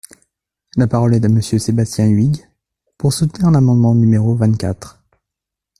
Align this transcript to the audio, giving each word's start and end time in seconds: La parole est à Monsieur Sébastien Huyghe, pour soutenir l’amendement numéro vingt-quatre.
La 0.77 0.87
parole 0.87 1.13
est 1.13 1.23
à 1.23 1.29
Monsieur 1.29 1.59
Sébastien 1.59 2.07
Huyghe, 2.07 2.43
pour 2.97 3.13
soutenir 3.13 3.51
l’amendement 3.51 3.93
numéro 3.93 4.33
vingt-quatre. 4.33 4.99